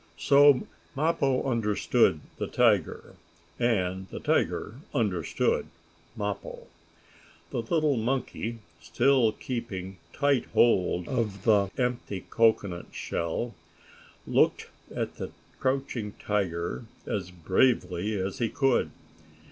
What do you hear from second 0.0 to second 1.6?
So Mappo